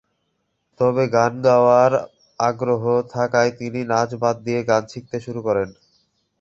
[0.79, 1.91] তবে গান গাওয়ার
[2.39, 2.83] আগ্রহ
[3.13, 5.69] থাকায় তিনি নাচ বাদ দিয়ে গান শিখতে শুরু করেন।